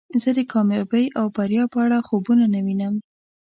[0.21, 2.95] زه د کامیابۍ او بریا په اړه خوبونه نه وینم.